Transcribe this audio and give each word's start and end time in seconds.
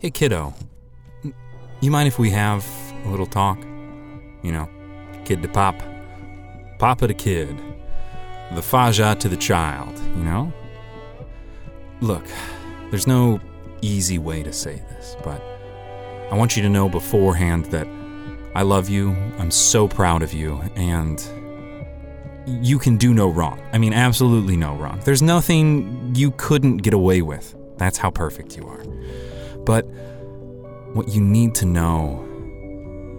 Hey, 0.00 0.10
kiddo. 0.10 0.54
You 1.82 1.90
mind 1.90 2.08
if 2.08 2.18
we 2.18 2.30
have 2.30 2.66
a 3.04 3.10
little 3.10 3.26
talk? 3.26 3.58
You 4.42 4.50
know, 4.50 4.66
kid 5.26 5.42
to 5.42 5.48
pop, 5.48 5.78
papa 6.78 7.06
to 7.06 7.12
kid, 7.12 7.54
the 8.54 8.62
faja 8.62 9.14
to 9.16 9.28
the 9.28 9.36
child, 9.36 9.98
you 10.16 10.24
know? 10.24 10.50
Look, 12.00 12.24
there's 12.88 13.06
no 13.06 13.40
easy 13.82 14.16
way 14.16 14.42
to 14.42 14.54
say 14.54 14.76
this, 14.76 15.18
but 15.22 15.42
I 16.30 16.34
want 16.34 16.56
you 16.56 16.62
to 16.62 16.70
know 16.70 16.88
beforehand 16.88 17.66
that 17.66 17.86
I 18.54 18.62
love 18.62 18.88
you, 18.88 19.10
I'm 19.38 19.50
so 19.50 19.86
proud 19.86 20.22
of 20.22 20.32
you, 20.32 20.62
and 20.76 21.22
you 22.46 22.78
can 22.78 22.96
do 22.96 23.12
no 23.12 23.28
wrong. 23.28 23.60
I 23.74 23.76
mean, 23.76 23.92
absolutely 23.92 24.56
no 24.56 24.76
wrong. 24.76 25.02
There's 25.04 25.20
nothing 25.20 26.14
you 26.14 26.30
couldn't 26.38 26.78
get 26.78 26.94
away 26.94 27.20
with. 27.20 27.54
That's 27.76 27.98
how 27.98 28.10
perfect 28.10 28.56
you 28.56 28.66
are. 28.66 28.82
But 29.64 29.82
what 30.94 31.08
you 31.08 31.20
need 31.20 31.54
to 31.56 31.66
know 31.66 32.26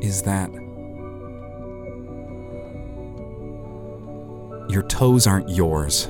is 0.01 0.23
that 0.23 0.51
your 4.69 4.83
toes 4.83 5.27
aren't 5.27 5.49
yours. 5.49 6.07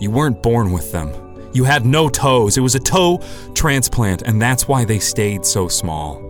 You 0.00 0.10
weren't 0.10 0.42
born 0.42 0.72
with 0.72 0.92
them. 0.92 1.12
You 1.52 1.64
had 1.64 1.84
no 1.84 2.08
toes. 2.08 2.56
It 2.56 2.60
was 2.60 2.74
a 2.74 2.80
toe 2.80 3.20
transplant, 3.54 4.22
and 4.22 4.40
that's 4.40 4.68
why 4.68 4.84
they 4.84 4.98
stayed 4.98 5.44
so 5.44 5.68
small. 5.68 6.26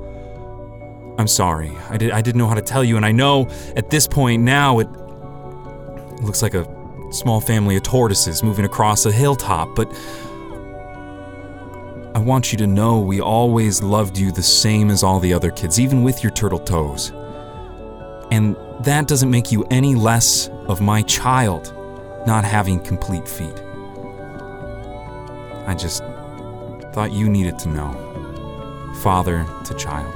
I'm 1.19 1.29
sorry. 1.29 1.77
I, 1.91 1.97
did, 1.99 2.11
I 2.11 2.23
didn't 2.23 2.39
know 2.39 2.49
how 2.49 2.55
to 2.55 2.63
tell 2.63 2.83
you, 2.83 2.97
and 2.97 3.05
I 3.05 3.13
know 3.13 3.49
at 3.77 3.91
this 3.91 4.07
point 4.07 4.43
now 4.43 4.79
it, 4.79 4.89
it 4.89 6.25
looks 6.25 6.43
like 6.43 6.55
a 6.55 6.67
small 7.13 7.41
family 7.41 7.77
of 7.77 7.83
tortoises 7.83 8.43
moving 8.43 8.65
across 8.65 9.05
a 9.05 9.13
hilltop, 9.13 9.75
but 9.77 9.93
I 12.13 12.19
want 12.19 12.51
you 12.51 12.59
to 12.59 12.67
know 12.67 12.99
we 12.99 13.21
always 13.21 13.83
loved 13.83 14.19
you 14.19 14.33
the 14.33 14.43
same 14.43 14.91
as 14.91 15.05
all 15.05 15.21
the 15.21 15.33
other 15.33 15.51
kids, 15.53 15.79
even 15.79 16.03
with 16.03 16.25
your 16.25 16.33
turtle 16.33 16.59
toes. 16.59 17.13
And 18.33 18.57
that 18.81 19.07
doesn't 19.07 19.31
make 19.31 19.53
you 19.53 19.65
any 19.71 19.95
less 19.95 20.49
of 20.67 20.81
my 20.81 21.03
child 21.03 21.73
not 22.27 22.45
having 22.45 22.81
complete 22.81 23.29
feet. 23.29 23.63
I 25.67 25.75
just 25.79 26.03
thought 26.93 27.13
you 27.13 27.29
needed 27.29 27.59
to 27.61 27.69
know. 27.69 27.93
Father 29.03 29.47
to 29.65 29.75
child. 29.75 30.13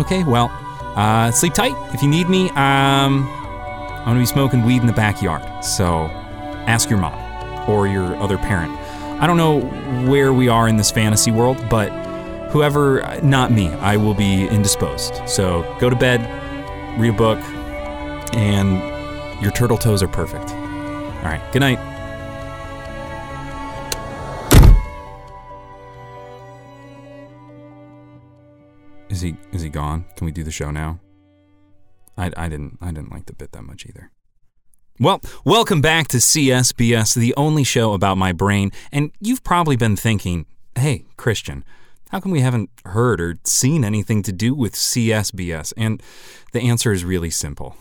Okay, 0.00 0.24
well, 0.24 0.50
uh, 0.96 1.30
sleep 1.30 1.54
tight. 1.54 1.74
If 1.94 2.02
you 2.02 2.08
need 2.08 2.28
me, 2.28 2.50
um, 2.50 3.28
I'm 3.28 4.04
gonna 4.06 4.18
be 4.18 4.26
smoking 4.26 4.64
weed 4.64 4.80
in 4.80 4.86
the 4.88 4.92
backyard. 4.92 5.64
So 5.64 6.06
ask 6.66 6.90
your 6.90 6.98
mom 6.98 7.14
or 7.70 7.86
your 7.86 8.16
other 8.16 8.36
parent. 8.36 8.76
I 9.20 9.26
don't 9.26 9.36
know 9.36 9.60
where 10.08 10.32
we 10.32 10.48
are 10.48 10.68
in 10.68 10.76
this 10.76 10.90
fantasy 10.90 11.30
world, 11.30 11.56
but 11.70 11.88
whoever, 12.50 13.20
not 13.22 13.52
me, 13.52 13.68
I 13.74 13.96
will 13.96 14.12
be 14.14 14.46
indisposed. 14.48 15.26
So 15.28 15.62
go 15.80 15.88
to 15.88 15.96
bed, 15.96 16.20
read 17.00 17.10
a 17.10 17.16
book, 17.16 17.38
and 18.34 18.80
your 19.42 19.52
turtle 19.52 19.78
toes 19.78 20.02
are 20.02 20.08
perfect. 20.08 20.50
All 20.50 21.30
right, 21.30 21.40
good 21.52 21.60
night. 21.60 21.78
Is 29.08 29.20
he 29.20 29.36
is 29.52 29.62
he 29.62 29.68
gone? 29.68 30.06
Can 30.16 30.24
we 30.24 30.32
do 30.32 30.42
the 30.42 30.50
show 30.50 30.70
now? 30.70 30.98
I, 32.18 32.30
I 32.36 32.48
didn't 32.48 32.78
I 32.80 32.90
didn't 32.90 33.12
like 33.12 33.26
the 33.26 33.32
bit 33.32 33.52
that 33.52 33.62
much 33.62 33.86
either. 33.86 34.10
Well, 35.00 35.20
welcome 35.44 35.80
back 35.80 36.06
to 36.08 36.18
CSBS, 36.18 37.16
the 37.16 37.34
only 37.36 37.64
show 37.64 37.94
about 37.94 38.16
my 38.16 38.30
brain. 38.30 38.70
And 38.92 39.10
you've 39.18 39.42
probably 39.42 39.74
been 39.74 39.96
thinking, 39.96 40.46
hey, 40.76 41.04
Christian, 41.16 41.64
how 42.10 42.20
come 42.20 42.30
we 42.30 42.42
haven't 42.42 42.70
heard 42.84 43.20
or 43.20 43.34
seen 43.42 43.84
anything 43.84 44.22
to 44.22 44.32
do 44.32 44.54
with 44.54 44.74
CSBS? 44.74 45.72
And 45.76 46.00
the 46.52 46.60
answer 46.60 46.92
is 46.92 47.04
really 47.04 47.30
simple. 47.30 47.76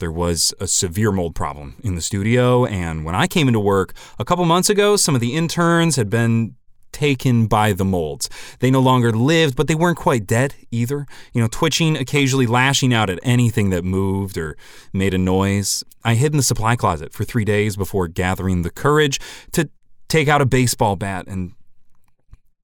There 0.00 0.10
was 0.10 0.52
a 0.58 0.66
severe 0.66 1.12
mold 1.12 1.36
problem 1.36 1.76
in 1.84 1.94
the 1.94 2.00
studio, 2.00 2.66
and 2.66 3.04
when 3.04 3.14
I 3.14 3.28
came 3.28 3.46
into 3.46 3.60
work 3.60 3.94
a 4.18 4.24
couple 4.24 4.44
months 4.44 4.68
ago, 4.68 4.96
some 4.96 5.14
of 5.14 5.20
the 5.20 5.34
interns 5.34 5.94
had 5.94 6.10
been 6.10 6.56
taken 6.96 7.46
by 7.46 7.74
the 7.74 7.84
molds. 7.84 8.30
They 8.60 8.70
no 8.70 8.80
longer 8.80 9.12
lived, 9.12 9.54
but 9.54 9.68
they 9.68 9.74
weren't 9.74 9.98
quite 9.98 10.26
dead 10.26 10.54
either. 10.70 11.06
You 11.34 11.42
know, 11.42 11.48
twitching, 11.48 11.94
occasionally 11.94 12.46
lashing 12.46 12.94
out 12.94 13.10
at 13.10 13.20
anything 13.22 13.68
that 13.68 13.84
moved 13.84 14.38
or 14.38 14.56
made 14.94 15.12
a 15.12 15.18
noise. 15.18 15.84
I 16.04 16.14
hid 16.14 16.32
in 16.32 16.38
the 16.38 16.42
supply 16.42 16.74
closet 16.74 17.12
for 17.12 17.24
three 17.24 17.44
days 17.44 17.76
before 17.76 18.08
gathering 18.08 18.62
the 18.62 18.70
courage 18.70 19.20
to 19.52 19.68
take 20.08 20.26
out 20.26 20.40
a 20.40 20.46
baseball 20.46 20.96
bat 20.96 21.26
and 21.28 21.52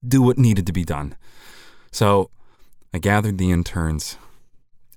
do 0.05 0.23
what 0.23 0.39
needed 0.39 0.65
to 0.65 0.73
be 0.73 0.83
done. 0.83 1.15
So 1.91 2.31
I 2.91 2.97
gathered 2.97 3.37
the 3.37 3.51
interns 3.51 4.17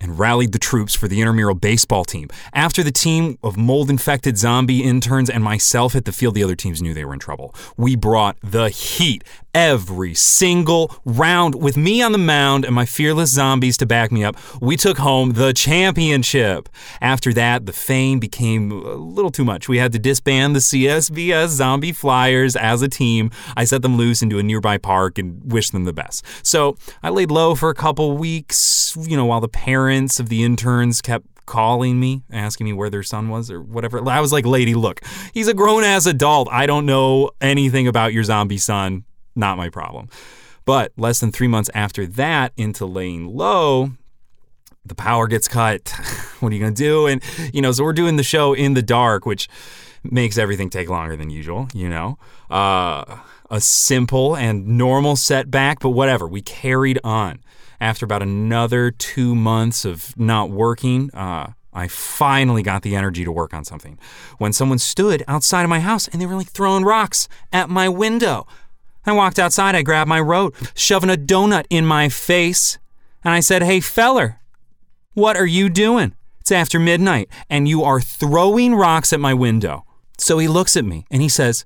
and 0.00 0.18
rallied 0.18 0.52
the 0.52 0.58
troops 0.58 0.94
for 0.94 1.08
the 1.08 1.20
intramural 1.20 1.54
baseball 1.54 2.04
team. 2.04 2.28
After 2.52 2.82
the 2.82 2.92
team 2.92 3.38
of 3.42 3.56
mold 3.56 3.90
infected 3.90 4.38
zombie 4.38 4.82
interns 4.82 5.30
and 5.30 5.42
myself 5.42 5.92
hit 5.94 6.04
the 6.04 6.12
field, 6.12 6.34
the 6.34 6.44
other 6.44 6.56
teams 6.56 6.82
knew 6.82 6.94
they 6.94 7.04
were 7.04 7.14
in 7.14 7.20
trouble. 7.20 7.54
We 7.76 7.96
brought 7.96 8.36
the 8.42 8.68
heat 8.68 9.24
every 9.56 10.12
single 10.12 10.94
round 11.06 11.54
with 11.54 11.78
me 11.78 12.02
on 12.02 12.12
the 12.12 12.18
mound 12.18 12.62
and 12.66 12.74
my 12.74 12.84
fearless 12.84 13.30
zombies 13.30 13.78
to 13.78 13.86
back 13.86 14.12
me 14.12 14.22
up. 14.22 14.36
We 14.60 14.76
took 14.76 14.98
home 14.98 15.32
the 15.32 15.54
championship. 15.54 16.68
After 17.00 17.32
that, 17.32 17.64
the 17.64 17.72
fame 17.72 18.18
became 18.18 18.70
a 18.70 18.96
little 18.96 19.30
too 19.30 19.46
much. 19.46 19.66
We 19.66 19.78
had 19.78 19.92
to 19.92 19.98
disband 19.98 20.54
the 20.54 20.60
CSBS 20.60 21.48
Zombie 21.48 21.92
Flyers 21.92 22.54
as 22.54 22.82
a 22.82 22.88
team. 22.88 23.30
I 23.56 23.64
set 23.64 23.80
them 23.80 23.96
loose 23.96 24.20
into 24.20 24.38
a 24.38 24.42
nearby 24.42 24.76
park 24.76 25.16
and 25.16 25.50
wished 25.50 25.72
them 25.72 25.84
the 25.84 25.92
best. 25.94 26.22
So 26.42 26.76
I 27.02 27.08
laid 27.08 27.30
low 27.30 27.54
for 27.54 27.70
a 27.70 27.74
couple 27.74 28.14
weeks, 28.18 28.94
you 29.08 29.16
know, 29.16 29.24
while 29.24 29.40
the 29.40 29.48
parents 29.48 30.20
of 30.20 30.28
the 30.28 30.44
interns 30.44 31.00
kept 31.00 31.24
calling 31.46 31.98
me, 31.98 32.22
asking 32.30 32.66
me 32.66 32.74
where 32.74 32.90
their 32.90 33.02
son 33.02 33.30
was 33.30 33.50
or 33.50 33.62
whatever. 33.62 34.06
I 34.06 34.20
was 34.20 34.34
like, 34.34 34.44
lady, 34.44 34.74
look, 34.74 35.00
he's 35.32 35.48
a 35.48 35.54
grown 35.54 35.82
ass 35.82 36.04
adult. 36.04 36.46
I 36.52 36.66
don't 36.66 36.84
know 36.84 37.30
anything 37.40 37.88
about 37.88 38.12
your 38.12 38.22
zombie 38.22 38.58
son. 38.58 39.04
Not 39.36 39.56
my 39.56 39.68
problem. 39.68 40.08
But 40.64 40.92
less 40.96 41.20
than 41.20 41.30
three 41.30 41.46
months 41.46 41.70
after 41.74 42.06
that, 42.06 42.52
into 42.56 42.86
laying 42.86 43.28
low, 43.36 43.92
the 44.84 44.94
power 44.94 45.28
gets 45.28 45.46
cut. 45.46 45.88
what 46.40 46.50
are 46.50 46.54
you 46.54 46.60
going 46.60 46.74
to 46.74 46.82
do? 46.82 47.06
And, 47.06 47.22
you 47.52 47.62
know, 47.62 47.70
so 47.70 47.84
we're 47.84 47.92
doing 47.92 48.16
the 48.16 48.24
show 48.24 48.52
in 48.52 48.74
the 48.74 48.82
dark, 48.82 49.26
which 49.26 49.48
makes 50.02 50.38
everything 50.38 50.70
take 50.70 50.88
longer 50.88 51.16
than 51.16 51.30
usual, 51.30 51.68
you 51.74 51.88
know? 51.88 52.18
Uh, 52.50 53.18
a 53.50 53.60
simple 53.60 54.36
and 54.36 54.66
normal 54.66 55.16
setback, 55.16 55.80
but 55.80 55.90
whatever. 55.90 56.26
We 56.26 56.42
carried 56.42 56.98
on. 57.04 57.40
After 57.80 58.06
about 58.06 58.22
another 58.22 58.90
two 58.90 59.34
months 59.34 59.84
of 59.84 60.18
not 60.18 60.50
working, 60.50 61.10
uh, 61.12 61.52
I 61.74 61.88
finally 61.88 62.62
got 62.62 62.82
the 62.82 62.96
energy 62.96 63.22
to 63.24 63.30
work 63.30 63.52
on 63.52 63.64
something. 63.64 63.98
When 64.38 64.54
someone 64.54 64.78
stood 64.78 65.22
outside 65.28 65.62
of 65.62 65.68
my 65.68 65.80
house 65.80 66.08
and 66.08 66.20
they 66.20 66.26
were 66.26 66.34
like 66.34 66.48
throwing 66.48 66.84
rocks 66.84 67.28
at 67.52 67.68
my 67.68 67.88
window. 67.88 68.46
I 69.06 69.12
walked 69.12 69.38
outside, 69.38 69.74
I 69.74 69.82
grabbed 69.82 70.08
my 70.08 70.20
robe, 70.20 70.54
shoving 70.74 71.10
a 71.10 71.16
donut 71.16 71.64
in 71.70 71.86
my 71.86 72.08
face, 72.08 72.78
and 73.22 73.32
I 73.32 73.40
said, 73.40 73.62
Hey, 73.62 73.80
feller, 73.80 74.40
what 75.14 75.36
are 75.36 75.46
you 75.46 75.68
doing? 75.68 76.14
It's 76.40 76.52
after 76.52 76.78
midnight, 76.78 77.28
and 77.48 77.68
you 77.68 77.82
are 77.82 78.00
throwing 78.00 78.74
rocks 78.74 79.12
at 79.12 79.20
my 79.20 79.34
window. 79.34 79.84
So 80.18 80.38
he 80.38 80.48
looks 80.48 80.76
at 80.76 80.84
me 80.84 81.06
and 81.10 81.22
he 81.22 81.28
says, 81.28 81.64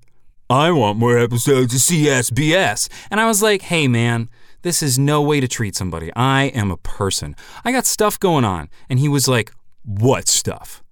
I 0.49 0.71
want 0.73 0.99
more 0.99 1.19
episodes 1.19 1.75
of 1.75 1.81
CSBS. 1.81 2.89
And 3.11 3.21
I 3.21 3.27
was 3.27 3.43
like, 3.43 3.63
Hey, 3.63 3.89
man, 3.89 4.29
this 4.63 4.83
is 4.83 4.99
no 4.99 5.23
way 5.23 5.41
to 5.41 5.49
treat 5.49 5.77
somebody. 5.77 6.11
I 6.17 6.45
am 6.45 6.71
a 6.71 6.77
person. 6.77 7.37
I 7.65 7.73
got 7.73 7.87
stuff 7.87 8.19
going 8.19 8.45
on. 8.45 8.69
And 8.89 8.99
he 8.99 9.09
was 9.09 9.29
like, 9.29 9.53
What 9.85 10.29
stuff? 10.29 10.83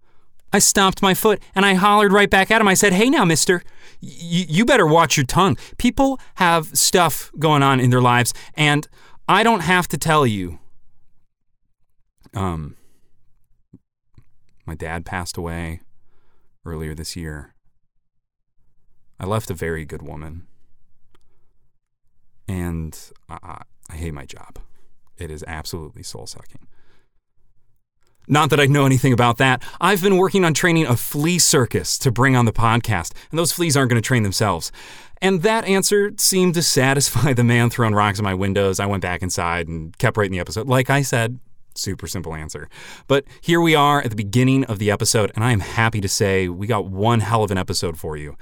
I 0.53 0.59
stomped 0.59 1.03
my 1.03 1.15
foot 1.15 1.43
and 1.55 1.67
I 1.67 1.75
hollered 1.75 2.13
right 2.13 2.31
back 2.31 2.51
at 2.51 2.61
him. 2.61 2.69
I 2.69 2.75
said, 2.75 2.93
Hey 2.93 3.11
now, 3.11 3.25
mister, 3.25 3.63
y- 4.03 4.47
you 4.49 4.65
better 4.65 4.87
watch 4.87 5.17
your 5.17 5.27
tongue. 5.27 5.57
People 5.77 6.19
have 6.37 6.77
stuff 6.77 7.31
going 7.39 7.63
on 7.63 7.81
in 7.81 7.91
their 7.91 8.01
lives, 8.01 8.33
and 8.55 8.89
I 9.29 9.43
don't 9.43 9.61
have 9.61 9.89
to 9.89 9.99
tell 9.99 10.27
you. 10.27 10.59
Um, 12.35 12.77
my 14.67 14.75
dad 14.75 15.05
passed 15.07 15.37
away 15.37 15.81
earlier 16.65 16.95
this 16.95 17.17
year. 17.17 17.55
I 19.19 19.27
left 19.27 19.51
a 19.51 19.55
very 19.55 19.85
good 19.85 20.03
woman. 20.03 20.47
And 22.47 22.99
I, 23.29 23.63
I 23.91 23.97
hate 23.97 24.15
my 24.15 24.25
job. 24.25 24.59
It 25.17 25.31
is 25.31 25.45
absolutely 25.47 26.03
soul 26.03 26.27
sucking. 26.27 26.67
Not 28.29 28.51
that 28.51 28.61
I 28.61 28.67
know 28.67 28.85
anything 28.87 29.13
about 29.13 29.39
that. 29.39 29.63
I've 29.81 30.03
been 30.03 30.19
working 30.19 30.45
on 30.45 30.55
training 30.55 30.87
a 30.87 30.97
flea 30.97 31.39
circus 31.39 31.99
to 31.99 32.13
bring 32.13 32.37
on 32.37 32.45
the 32.45 32.53
podcast, 32.53 33.13
and 33.31 33.39
those 33.39 33.53
fleas 33.53 33.77
aren't 33.77 33.91
going 33.91 34.01
to 34.01 34.07
train 34.07 34.23
themselves. 34.23 34.71
And 35.21 35.43
that 35.43 35.65
answer 35.65 36.13
seemed 36.19 36.55
to 36.55 36.63
satisfy 36.63 37.33
the 37.33 37.43
man 37.43 37.71
throwing 37.71 37.95
rocks 37.95 38.19
at 38.19 38.25
my 38.25 38.35
windows. 38.35 38.79
I 38.79 38.87
went 38.87 39.03
back 39.03 39.23
inside 39.23 39.67
and 39.67 39.97
kept 39.99 40.17
writing 40.17 40.33
the 40.33 40.41
episode. 40.41 40.69
Like 40.69 40.91
I 40.91 41.03
said, 41.03 41.41
super 41.75 42.07
simple 42.07 42.35
answer. 42.35 42.69
But 43.07 43.25
here 43.41 43.61
we 43.61 43.75
are 43.75 44.03
at 44.03 44.11
the 44.11 44.17
beginning 44.17 44.65
of 44.65 44.79
the 44.79 44.91
episode, 44.91 45.33
and 45.35 45.45
I 45.45 45.53
am 45.53 45.61
happy 45.61 46.01
to 46.01 46.09
say 46.09 46.49
we 46.49 46.67
got 46.67 46.87
one 46.87 47.21
hell 47.21 47.43
of 47.43 47.51
an 47.51 47.59
episode 47.59 47.99
for 47.99 48.17
you. 48.17 48.37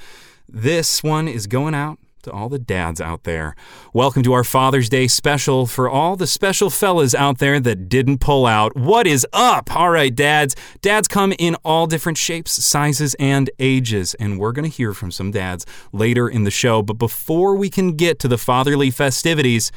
This 0.48 1.02
one 1.02 1.28
is 1.28 1.46
going 1.46 1.74
out 1.74 1.98
to 2.26 2.32
all 2.32 2.48
the 2.48 2.58
dads 2.58 3.00
out 3.00 3.22
there. 3.22 3.54
Welcome 3.92 4.24
to 4.24 4.32
our 4.32 4.42
Father's 4.42 4.88
Day 4.88 5.06
special 5.06 5.64
for 5.64 5.88
all 5.88 6.16
the 6.16 6.26
special 6.26 6.70
fellas 6.70 7.14
out 7.14 7.38
there 7.38 7.60
that 7.60 7.88
didn't 7.88 8.18
pull 8.18 8.46
out. 8.46 8.76
What 8.76 9.06
is 9.06 9.24
up? 9.32 9.74
All 9.74 9.90
right, 9.90 10.14
dads. 10.14 10.56
Dads 10.82 11.06
come 11.06 11.32
in 11.38 11.54
all 11.64 11.86
different 11.86 12.18
shapes, 12.18 12.52
sizes, 12.64 13.14
and 13.20 13.48
ages, 13.60 14.14
and 14.14 14.40
we're 14.40 14.50
going 14.50 14.68
to 14.68 14.76
hear 14.76 14.92
from 14.92 15.12
some 15.12 15.30
dads 15.30 15.64
later 15.92 16.28
in 16.28 16.42
the 16.42 16.50
show. 16.50 16.82
But 16.82 16.94
before 16.94 17.54
we 17.54 17.70
can 17.70 17.92
get 17.92 18.18
to 18.20 18.28
the 18.28 18.38
fatherly 18.38 18.90
festivities, 18.90 19.70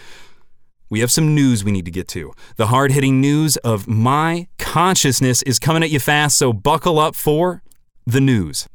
we 0.90 1.02
have 1.02 1.12
some 1.12 1.36
news 1.36 1.64
we 1.64 1.72
need 1.72 1.86
to 1.86 1.92
get 1.92 2.08
to. 2.10 2.34
The 2.56 2.68
hard 2.68 2.92
hitting 2.92 3.22
news 3.22 3.58
of 3.58 3.88
my 3.88 4.48
consciousness 4.58 5.44
is 5.44 5.60
coming 5.60 5.84
at 5.84 5.92
you 5.92 6.00
fast, 6.00 6.36
so 6.40 6.52
buckle 6.52 6.98
up 6.98 7.14
for 7.14 7.62
the 8.08 8.20
news. 8.20 8.68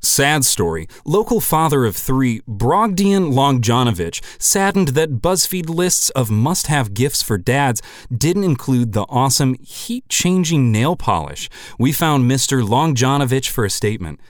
Sad 0.00 0.44
story. 0.44 0.86
Local 1.04 1.40
father 1.40 1.84
of 1.84 1.96
three, 1.96 2.40
Brogdian 2.48 3.32
Longjanovich, 3.32 4.22
saddened 4.40 4.88
that 4.88 5.20
BuzzFeed 5.20 5.68
lists 5.68 6.10
of 6.10 6.30
must 6.30 6.68
have 6.68 6.94
gifts 6.94 7.20
for 7.22 7.36
dads 7.36 7.82
didn't 8.16 8.44
include 8.44 8.92
the 8.92 9.06
awesome 9.08 9.54
heat 9.54 10.08
changing 10.08 10.70
nail 10.70 10.94
polish. 10.94 11.50
We 11.78 11.92
found 11.92 12.30
Mr. 12.30 12.62
Longjanovich 12.62 13.48
for 13.48 13.64
a 13.64 13.70
statement. 13.70 14.20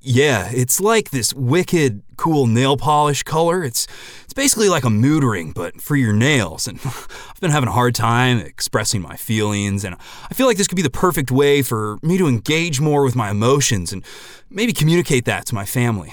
Yeah, 0.00 0.50
it's 0.52 0.80
like 0.80 1.10
this 1.10 1.34
wicked 1.34 2.02
cool 2.22 2.46
nail 2.46 2.76
polish 2.76 3.24
color. 3.24 3.64
It's 3.64 3.88
it's 4.22 4.32
basically 4.32 4.68
like 4.68 4.84
a 4.84 4.90
mood 4.90 5.24
ring, 5.24 5.50
but 5.50 5.80
for 5.82 5.96
your 5.96 6.12
nails. 6.12 6.68
And 6.68 6.78
I've 6.84 7.40
been 7.40 7.50
having 7.50 7.68
a 7.68 7.72
hard 7.72 7.96
time 7.96 8.38
expressing 8.38 9.02
my 9.02 9.16
feelings, 9.16 9.84
and 9.84 9.96
I 10.30 10.34
feel 10.34 10.46
like 10.46 10.56
this 10.56 10.68
could 10.68 10.76
be 10.76 10.82
the 10.82 10.90
perfect 10.90 11.32
way 11.32 11.62
for 11.62 11.98
me 12.00 12.18
to 12.18 12.28
engage 12.28 12.80
more 12.80 13.02
with 13.02 13.16
my 13.16 13.30
emotions 13.30 13.92
and 13.92 14.04
maybe 14.48 14.72
communicate 14.72 15.24
that 15.24 15.46
to 15.46 15.54
my 15.56 15.64
family. 15.64 16.12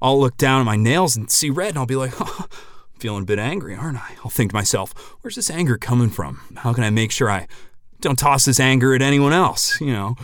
I'll 0.00 0.20
look 0.20 0.36
down 0.36 0.60
at 0.60 0.64
my 0.64 0.76
nails 0.76 1.16
and 1.16 1.28
see 1.28 1.50
red, 1.50 1.70
and 1.70 1.78
I'll 1.78 1.86
be 1.86 1.96
like, 1.96 2.12
oh, 2.20 2.46
I'm 2.48 3.00
feeling 3.00 3.24
a 3.24 3.26
bit 3.26 3.40
angry, 3.40 3.74
aren't 3.74 3.98
I? 3.98 4.14
I'll 4.22 4.30
think 4.30 4.52
to 4.52 4.56
myself, 4.56 4.92
where's 5.22 5.34
this 5.34 5.50
anger 5.50 5.76
coming 5.76 6.10
from? 6.10 6.40
How 6.58 6.72
can 6.72 6.84
I 6.84 6.90
make 6.90 7.10
sure 7.10 7.28
I 7.28 7.48
don't 8.00 8.18
toss 8.18 8.44
this 8.44 8.60
anger 8.60 8.94
at 8.94 9.02
anyone 9.02 9.32
else? 9.32 9.80
You 9.80 9.92
know, 9.92 10.14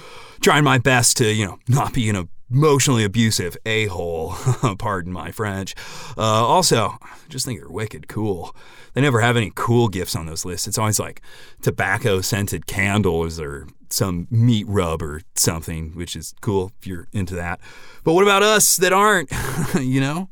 trying 0.41 0.63
my 0.63 0.79
best 0.79 1.17
to, 1.17 1.33
you 1.33 1.47
know, 1.47 1.59
not 1.67 1.93
be 1.95 2.09
in 2.09 2.15
a 2.15 2.29
emotionally 2.51 3.05
abusive 3.05 3.57
a 3.67 3.87
hole. 3.87 4.35
Pardon 4.79 5.13
my 5.13 5.31
French. 5.31 5.75
Uh, 6.17 6.23
also, 6.23 6.99
just 7.29 7.45
think 7.45 7.61
they're 7.61 7.69
wicked 7.69 8.09
cool. 8.09 8.55
They 8.95 9.01
never 9.01 9.21
have 9.21 9.37
any 9.37 9.51
cool 9.55 9.89
gifts 9.89 10.15
on 10.15 10.27
those 10.27 10.45
lists. 10.45 10.69
It's 10.69 10.79
always 10.79 11.01
like 11.01 11.21
tobacco 11.63 12.21
scented 12.21 12.67
candles 12.67 13.41
or 13.41 13.67
some 13.91 14.29
meat 14.31 14.67
rub 14.69 15.03
or 15.03 15.23
something, 15.35 15.95
which 15.95 16.17
is 16.17 16.35
cool 16.41 16.73
if 16.81 16.87
you're 16.87 17.09
into 17.13 17.35
that. 17.35 17.61
But 18.05 18.15
what 18.15 18.23
about 18.23 18.43
us 18.43 18.77
that 18.77 18.93
aren't? 18.93 19.31
you 19.81 20.01
know? 20.01 20.29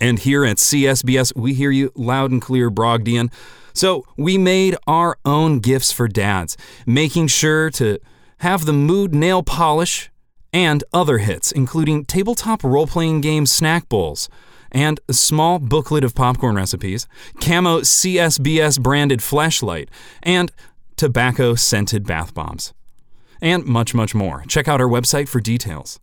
And 0.00 0.18
here 0.18 0.44
at 0.44 0.58
CSBS, 0.58 1.34
we 1.34 1.54
hear 1.54 1.70
you 1.70 1.90
loud 1.94 2.30
and 2.30 2.42
clear, 2.42 2.70
Brogdian. 2.70 3.32
So 3.72 4.04
we 4.16 4.38
made 4.38 4.76
our 4.86 5.18
own 5.24 5.60
gifts 5.60 5.92
for 5.92 6.08
dads, 6.08 6.56
making 6.86 7.28
sure 7.28 7.70
to 7.70 7.98
have 8.38 8.66
the 8.66 8.72
mood 8.72 9.14
nail 9.14 9.42
polish 9.42 10.10
and 10.56 10.82
other 10.90 11.18
hits, 11.18 11.52
including 11.52 12.06
tabletop 12.06 12.64
role 12.64 12.86
playing 12.86 13.20
game 13.20 13.44
snack 13.44 13.90
bowls 13.90 14.26
and 14.72 14.98
a 15.06 15.12
small 15.12 15.58
booklet 15.58 16.02
of 16.02 16.14
popcorn 16.14 16.56
recipes, 16.56 17.06
camo 17.42 17.80
CSBS 17.80 18.80
branded 18.80 19.22
flashlight, 19.22 19.90
and 20.22 20.50
tobacco 20.96 21.56
scented 21.56 22.06
bath 22.06 22.32
bombs. 22.32 22.72
And 23.42 23.66
much, 23.66 23.94
much 23.94 24.14
more. 24.14 24.44
Check 24.48 24.66
out 24.66 24.80
our 24.80 24.88
website 24.88 25.28
for 25.28 25.40
details. 25.40 26.00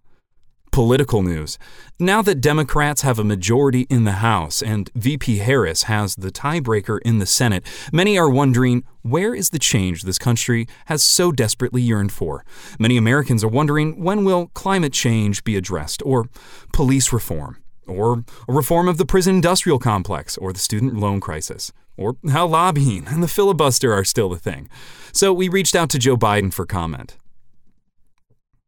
Political 0.73 1.21
news. 1.21 1.59
Now 1.99 2.23
that 2.23 2.41
Democrats 2.41 3.03
have 3.03 3.19
a 3.19 3.23
majority 3.23 3.81
in 3.91 4.05
the 4.05 4.13
House 4.13 4.59
and 4.63 4.89
VP 4.95 5.37
Harris 5.37 5.83
has 5.83 6.15
the 6.15 6.31
tiebreaker 6.31 6.97
in 7.05 7.19
the 7.19 7.27
Senate, 7.27 7.63
many 7.91 8.17
are 8.17 8.27
wondering 8.27 8.83
where 9.03 9.35
is 9.35 9.51
the 9.51 9.59
change 9.59 10.01
this 10.01 10.17
country 10.17 10.67
has 10.85 11.03
so 11.03 11.31
desperately 11.31 11.83
yearned 11.83 12.11
for? 12.11 12.43
Many 12.79 12.97
Americans 12.97 13.43
are 13.43 13.49
wondering 13.49 14.03
when 14.03 14.25
will 14.25 14.47
climate 14.55 14.93
change 14.93 15.43
be 15.43 15.55
addressed, 15.55 16.01
or 16.07 16.27
police 16.73 17.13
reform, 17.13 17.57
or 17.85 18.23
a 18.47 18.53
reform 18.53 18.87
of 18.87 18.97
the 18.97 19.05
prison 19.05 19.35
industrial 19.35 19.77
complex, 19.77 20.39
or 20.39 20.51
the 20.51 20.57
student 20.57 20.95
loan 20.95 21.19
crisis, 21.19 21.71
or 21.97 22.15
how 22.31 22.47
lobbying 22.47 23.05
and 23.09 23.21
the 23.21 23.27
filibuster 23.27 23.93
are 23.93 24.03
still 24.03 24.29
the 24.29 24.39
thing. 24.39 24.67
So 25.11 25.33
we 25.33 25.49
reached 25.49 25.75
out 25.75 25.91
to 25.91 25.99
Joe 25.99 26.17
Biden 26.17 26.51
for 26.51 26.65
comment. 26.65 27.15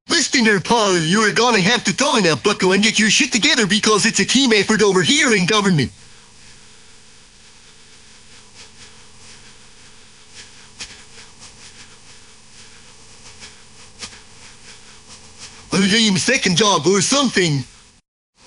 Listen 0.08 0.44
there, 0.44 0.60
Paul, 0.60 0.98
you're 0.98 1.32
gonna 1.34 1.62
have 1.62 1.84
to 1.86 1.96
tell 1.96 2.22
now, 2.22 2.36
bucko, 2.36 2.74
and 2.74 2.84
get 2.84 3.00
your 3.00 3.10
shit 3.10 3.32
together 3.32 3.66
because 3.66 4.06
it's 4.06 4.20
a 4.20 4.26
team 4.26 4.54
effort 4.54 4.82
over 4.82 5.02
here 5.02 5.34
in 5.34 5.46
government. 5.46 5.92
A 15.74 16.18
second 16.18 16.58
job 16.58 16.86
or 16.88 17.02
something. 17.02 17.64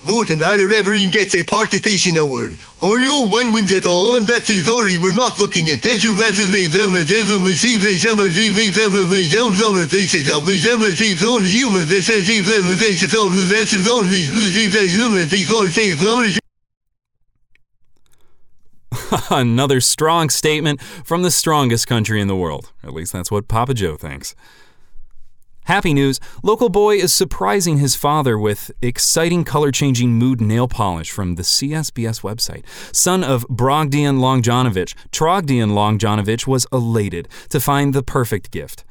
More 0.05 0.25
than 0.25 0.41
either 0.41 0.69
ever 0.71 0.93
he 0.93 1.09
gets 1.09 1.35
a 1.35 1.43
participation 1.43 2.17
award. 2.17 2.57
No 2.81 3.27
one 3.27 3.51
wins 3.51 3.71
at 3.73 3.85
all, 3.85 4.15
and 4.15 4.25
that's 4.25 4.47
his 4.47 4.63
story. 4.63 4.97
We're 4.97 5.13
not 5.13 5.39
looking 5.39 5.67
at 5.69 5.81
that. 5.81 6.03
You 6.03 6.15
to 6.15 6.51
leave 6.51 6.71
them 6.71 6.93
them 6.93 7.45
and 7.45 7.55
see 7.55 7.75
they 7.75 7.95
of 7.95 8.33
these 8.33 8.55
things 8.55 8.77
ever 8.77 9.03
they 9.03 9.27
don't 9.27 9.57
know 9.59 9.73
that 9.73 9.89
they 9.89 10.05
that 10.05 10.43
we 10.45 10.61
never 10.63 10.91
see 10.95 11.13
on 11.25 11.43
human. 11.43 11.87
This 11.87 12.09
is 12.09 12.29
even 12.29 12.61
they 12.77 12.95
say 12.95 13.07
so 13.07 13.29
that's 13.29 13.71
his 13.71 13.87
own 13.89 14.07
these 14.09 14.31
they 14.71 14.87
human 14.87 15.27
they 15.27 15.43
say 15.67 15.95
Another 19.29 19.81
strong 19.81 20.29
statement 20.29 20.81
from 20.81 21.23
the 21.23 21.31
strongest 21.31 21.87
country 21.87 22.21
in 22.21 22.27
the 22.27 22.35
world. 22.35 22.71
At 22.83 22.93
least 22.93 23.11
that's 23.11 23.31
what 23.31 23.47
Papa 23.47 23.73
Joe 23.73 23.97
thinks. 23.97 24.35
Happy 25.69 25.93
news 25.93 26.19
local 26.41 26.67
boy 26.67 26.95
is 26.95 27.13
surprising 27.13 27.77
his 27.77 27.95
father 27.95 28.39
with 28.39 28.71
exciting 28.81 29.43
color 29.43 29.71
changing 29.71 30.13
mood 30.13 30.41
nail 30.41 30.67
polish 30.67 31.11
from 31.11 31.35
the 31.35 31.43
CSBS 31.43 32.21
website. 32.21 32.63
Son 32.91 33.23
of 33.23 33.47
Brogdian 33.49 34.17
Longjanovich, 34.17 34.95
Trogdian 35.11 35.73
Longjanovich 35.73 36.47
was 36.47 36.65
elated 36.73 37.27
to 37.49 37.59
find 37.59 37.93
the 37.93 38.01
perfect 38.01 38.49
gift. 38.49 38.83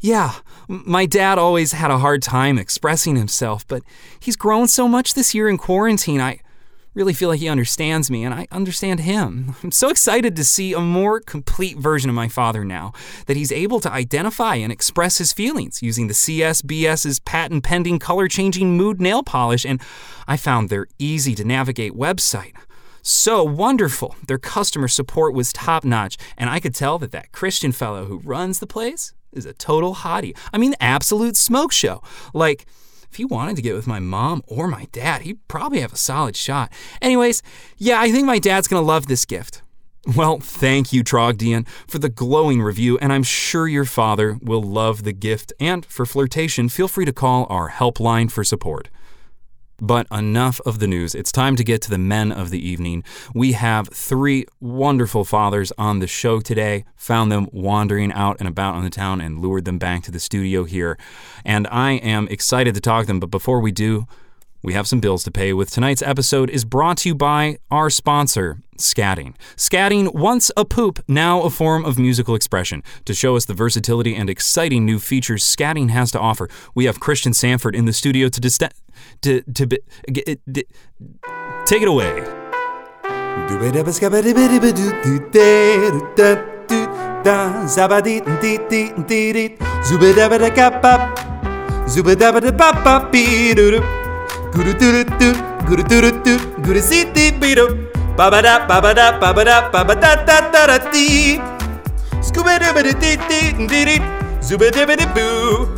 Yeah, 0.00 0.32
my 0.66 1.06
dad 1.06 1.38
always 1.38 1.70
had 1.70 1.92
a 1.92 1.98
hard 1.98 2.20
time 2.20 2.58
expressing 2.58 3.14
himself, 3.14 3.64
but 3.68 3.84
he's 4.18 4.34
grown 4.34 4.66
so 4.66 4.88
much 4.88 5.14
this 5.14 5.36
year 5.36 5.48
in 5.48 5.56
quarantine. 5.56 6.20
I 6.20 6.40
really 6.94 7.14
feel 7.14 7.28
like 7.28 7.40
he 7.40 7.48
understands 7.48 8.10
me 8.10 8.24
and 8.24 8.34
I 8.34 8.46
understand 8.50 9.00
him. 9.00 9.54
I'm 9.62 9.72
so 9.72 9.88
excited 9.88 10.36
to 10.36 10.44
see 10.44 10.72
a 10.72 10.80
more 10.80 11.20
complete 11.20 11.78
version 11.78 12.10
of 12.10 12.16
my 12.16 12.28
father 12.28 12.64
now, 12.64 12.92
that 13.26 13.36
he's 13.36 13.52
able 13.52 13.80
to 13.80 13.92
identify 13.92 14.56
and 14.56 14.72
express 14.72 15.18
his 15.18 15.32
feelings 15.32 15.82
using 15.82 16.08
the 16.08 16.14
CSBS's 16.14 17.20
patent 17.20 17.64
pending 17.64 17.98
color 17.98 18.28
changing 18.28 18.76
mood 18.76 19.00
nail 19.00 19.22
polish, 19.22 19.64
and 19.64 19.80
I 20.26 20.36
found 20.36 20.68
their 20.68 20.86
easy 20.98 21.34
to 21.36 21.44
navigate 21.44 21.92
website. 21.92 22.54
So 23.02 23.42
wonderful. 23.42 24.14
Their 24.28 24.38
customer 24.38 24.86
support 24.86 25.34
was 25.34 25.52
top 25.52 25.84
notch, 25.84 26.16
and 26.38 26.48
I 26.48 26.60
could 26.60 26.74
tell 26.74 26.98
that 27.00 27.10
that 27.10 27.32
Christian 27.32 27.72
fellow 27.72 28.04
who 28.04 28.18
runs 28.18 28.60
the 28.60 28.66
place 28.66 29.12
is 29.32 29.44
a 29.44 29.52
total 29.52 29.96
hottie. 29.96 30.36
I 30.52 30.58
mean, 30.58 30.74
absolute 30.80 31.36
smoke 31.36 31.72
show. 31.72 32.02
Like, 32.32 32.66
if 33.12 33.16
he 33.16 33.26
wanted 33.26 33.56
to 33.56 33.62
get 33.62 33.74
with 33.74 33.86
my 33.86 33.98
mom 33.98 34.42
or 34.46 34.66
my 34.66 34.86
dad, 34.90 35.20
he'd 35.20 35.46
probably 35.46 35.80
have 35.80 35.92
a 35.92 35.98
solid 35.98 36.34
shot. 36.34 36.72
Anyways, 37.02 37.42
yeah, 37.76 38.00
I 38.00 38.10
think 38.10 38.24
my 38.24 38.38
dad's 38.38 38.66
gonna 38.66 38.80
love 38.80 39.06
this 39.06 39.26
gift. 39.26 39.60
Well, 40.16 40.38
thank 40.40 40.94
you, 40.94 41.04
Trogdian, 41.04 41.68
for 41.86 41.98
the 41.98 42.08
glowing 42.08 42.62
review, 42.62 42.96
and 43.02 43.12
I'm 43.12 43.22
sure 43.22 43.68
your 43.68 43.84
father 43.84 44.38
will 44.40 44.62
love 44.62 45.02
the 45.02 45.12
gift. 45.12 45.52
And 45.60 45.84
for 45.84 46.06
flirtation, 46.06 46.70
feel 46.70 46.88
free 46.88 47.04
to 47.04 47.12
call 47.12 47.46
our 47.50 47.68
helpline 47.68 48.30
for 48.30 48.44
support. 48.44 48.88
But 49.82 50.06
enough 50.12 50.60
of 50.64 50.78
the 50.78 50.86
news. 50.86 51.12
It's 51.12 51.32
time 51.32 51.56
to 51.56 51.64
get 51.64 51.82
to 51.82 51.90
the 51.90 51.98
men 51.98 52.30
of 52.30 52.50
the 52.50 52.68
evening. 52.68 53.02
We 53.34 53.52
have 53.52 53.88
three 53.88 54.46
wonderful 54.60 55.24
fathers 55.24 55.72
on 55.76 55.98
the 55.98 56.06
show 56.06 56.38
today. 56.38 56.84
Found 56.94 57.32
them 57.32 57.48
wandering 57.52 58.12
out 58.12 58.36
and 58.38 58.48
about 58.48 58.76
on 58.76 58.84
the 58.84 58.90
town 58.90 59.20
and 59.20 59.40
lured 59.40 59.64
them 59.64 59.78
back 59.78 60.04
to 60.04 60.12
the 60.12 60.20
studio 60.20 60.62
here. 60.62 60.96
And 61.44 61.66
I 61.66 61.94
am 61.94 62.28
excited 62.28 62.76
to 62.76 62.80
talk 62.80 63.02
to 63.02 63.06
them. 63.08 63.18
But 63.18 63.32
before 63.32 63.58
we 63.58 63.72
do, 63.72 64.06
we 64.62 64.72
have 64.74 64.86
some 64.86 65.00
bills 65.00 65.24
to 65.24 65.30
pay 65.30 65.52
with 65.52 65.70
tonight's 65.70 66.02
episode 66.02 66.48
is 66.48 66.64
brought 66.64 66.98
to 66.98 67.08
you 67.08 67.14
by 67.14 67.58
our 67.70 67.90
sponsor, 67.90 68.58
Scatting. 68.78 69.34
Scatting, 69.56 70.14
once 70.14 70.50
a 70.56 70.64
poop, 70.64 70.98
now 71.06 71.42
a 71.42 71.50
form 71.50 71.84
of 71.84 71.98
musical 71.98 72.34
expression. 72.34 72.82
To 73.04 73.14
show 73.14 73.36
us 73.36 73.44
the 73.44 73.54
versatility 73.54 74.14
and 74.14 74.30
exciting 74.30 74.84
new 74.84 74.98
features 74.98 75.44
Scatting 75.44 75.90
has 75.90 76.10
to 76.12 76.20
offer, 76.20 76.48
we 76.74 76.86
have 76.86 77.00
Christian 77.00 77.32
Sanford 77.32 77.74
in 77.74 77.84
the 77.84 77.92
studio 77.92 78.28
to 78.28 78.40
to 79.20 79.42
to 79.42 79.66
be, 79.66 79.78
d- 80.10 80.64
take 81.64 81.82
it 81.82 81.88
away. 81.88 82.22
Guru 94.54 94.72
doo 94.80 95.02
doo 95.20 95.32
guru 95.68 95.82
doo 95.90 96.10
doo 96.24 96.38
guru 96.64 96.80
si 96.80 97.04
di 97.14 97.32
be 97.40 97.54
do. 97.54 97.66
Ba 98.16 98.28
ba 98.30 98.40
da 98.42 98.54
ba 98.68 98.80
ba 98.84 98.92
da 98.94 99.06
ba 99.20 99.32
ba 99.36 99.42
da 99.44 99.56
ba 99.72 99.80
ba 99.88 99.94
da 99.94 100.10
da 100.28 100.36
da 100.52 100.62
da 100.70 100.76
dee. 100.92 101.40
Scooba 102.26 102.58
doo 102.60 102.72
ba 102.76 102.82
dee 102.82 102.94
dee 103.02 103.16
dee 103.28 103.52
dee 103.70 103.84
dee 104.76 104.86
ba 104.86 104.94
dee 105.00 105.08
boo. 105.16 105.68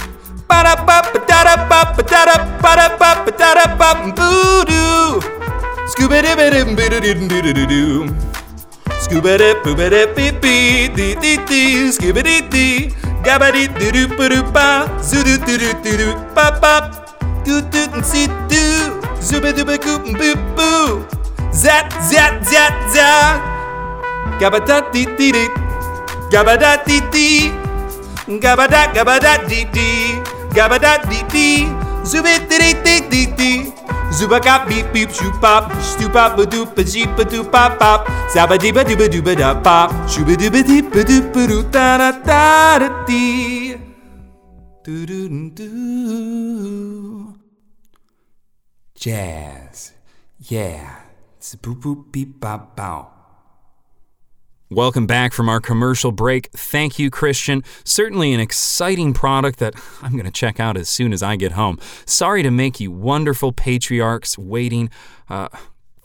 Ba 0.48 0.58
da 0.66 0.74
ba 0.88 0.96
ba 1.12 1.18
da 1.30 1.38
da 1.48 1.54
ba 1.70 1.80
ba 1.96 2.02
da 2.02 2.20
da 2.28 2.36
ba 2.62 2.72
da 2.80 2.86
ba 3.00 3.10
ba 3.24 3.30
da 3.40 3.48
da 3.58 3.64
ba 3.78 3.88
boo 4.18 4.64
doo. 4.70 5.20
Scooba 5.92 6.18
dee 6.26 6.34
ba 6.40 6.50
dee 6.50 6.64
ba 6.78 6.84
dee 6.90 7.00
dee 7.00 7.14
dee 7.30 7.52
dee 7.54 7.66
dee. 7.70 8.10
Scooba 9.04 9.38
dee 9.38 9.54
boo 9.62 9.74
ba 9.78 9.86
dee 9.94 10.06
bee 10.16 10.32
bee 10.42 10.88
dee 10.98 11.14
dee 11.22 11.38
dee. 11.48 11.92
Scooba 11.94 12.22
dee 12.26 12.42
dee. 12.50 12.90
Gabba 13.24 13.48
dee 13.54 13.68
doo 13.78 14.10
doo 14.18 14.28
doo 14.34 14.42
ba. 14.52 14.66
Zoo 15.00 15.22
doo 15.22 15.38
doo 15.46 15.56
doo 15.62 15.72
doo 15.84 15.96
doo 16.02 16.12
ba 16.34 16.50
ba. 16.60 16.74
Goo 17.44 17.60
doo 17.72 17.86
and 17.94 18.04
see 18.04 18.26
doo. 18.48 19.00
Zooba 19.20 19.52
doo 19.56 19.64
ba 19.64 19.76
goo 19.78 19.96
and 20.06 20.16
boo 20.18 20.34
boo. 20.56 21.04
Zat 21.52 21.92
zat 22.10 22.44
zat 22.50 22.74
zat. 22.94 23.40
Gabba 24.40 24.60
da 24.66 24.80
dee 24.92 25.06
dee 25.18 25.32
dee. 25.32 25.48
Gabba 26.32 26.56
da 26.56 26.76
dee 26.86 27.00
dee. 27.12 27.52
Gabba 28.40 28.66
da 28.68 28.86
gabba 28.94 29.18
da 29.20 29.36
dee 29.48 29.64
dee. 29.72 30.22
Gabba 30.54 30.78
da 30.78 30.96
dee 31.10 31.22
dee. 31.32 31.68
Zooba 32.04 32.32
dee 32.50 32.74
dee 32.84 33.00
dee 33.10 33.26
dee. 33.38 33.72
Zuba 34.14 34.38
got 34.38 34.68
beep 34.68 34.92
beep 34.92 35.10
shoop 35.10 35.40
pop. 35.40 35.72
Stoop 35.82 36.12
ba 36.12 36.30
doop 36.36 36.78
a 36.78 36.84
jeep 36.84 37.18
a 37.18 37.24
doop 37.24 37.50
pop 37.50 37.78
pop. 37.78 38.06
Zabba 38.34 38.56
dee 38.58 38.72
ba 38.72 38.84
doo 38.84 38.96
ba 38.96 39.08
doo 39.08 39.22
ba 39.22 39.34
da 39.34 39.54
pop. 39.54 39.90
Shooba 40.08 40.36
doo 40.38 40.50
ba 40.50 40.62
dee 40.62 40.82
ba 40.82 41.02
doo 41.48 41.62
da 41.74 41.98
da 41.98 42.10
da 42.28 42.78
da 42.78 42.88
dee. 43.06 43.78
Doo 44.84 45.06
doo 45.06 45.50
doo. 45.56 47.33
Jazz. 49.04 49.92
Yeah. 50.38 51.02
It's 51.36 51.52
a 51.52 51.58
boop 51.58 51.82
boop 51.82 52.10
beep 52.10 52.40
bop 52.40 52.74
bow. 52.74 53.10
Welcome 54.70 55.06
back 55.06 55.34
from 55.34 55.46
our 55.46 55.60
commercial 55.60 56.10
break. 56.10 56.48
Thank 56.52 56.98
you, 56.98 57.10
Christian. 57.10 57.62
Certainly 57.84 58.32
an 58.32 58.40
exciting 58.40 59.12
product 59.12 59.58
that 59.58 59.74
I'm 60.00 60.12
going 60.12 60.24
to 60.24 60.30
check 60.30 60.58
out 60.58 60.78
as 60.78 60.88
soon 60.88 61.12
as 61.12 61.22
I 61.22 61.36
get 61.36 61.52
home. 61.52 61.78
Sorry 62.06 62.42
to 62.42 62.50
make 62.50 62.80
you 62.80 62.90
wonderful 62.90 63.52
patriarchs 63.52 64.38
waiting. 64.38 64.88
Uh, 65.28 65.48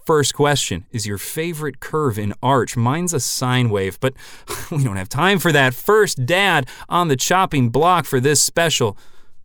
first 0.06 0.34
question 0.34 0.86
Is 0.92 1.08
your 1.08 1.18
favorite 1.18 1.80
curve 1.80 2.20
in 2.20 2.34
arch? 2.44 2.76
Mine's 2.76 3.14
a 3.14 3.22
sine 3.22 3.70
wave, 3.70 3.98
but 4.02 4.14
we 4.72 4.84
don't 4.84 4.98
have 4.98 5.08
time 5.08 5.40
for 5.40 5.54
that. 5.54 5.74
First, 5.74 6.26
dad 6.26 6.68
on 6.90 7.08
the 7.08 7.16
chopping 7.16 7.70
block 7.70 8.04
for 8.04 8.20
this 8.20 8.42
special. 8.42 8.98